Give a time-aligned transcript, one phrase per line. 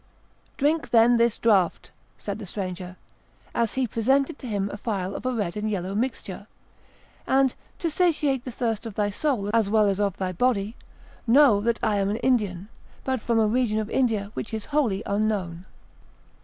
[0.57, 2.95] "Drink then this draught," said the stranger,
[3.53, 6.47] as he presented to him a phial of a red and yellow mixture;
[7.27, 10.75] "and, to satiate the thirst of thy soul as well as of thy body,
[11.27, 12.67] know that I am an Indian,
[13.03, 15.67] but from a region of India which is wholly unknown."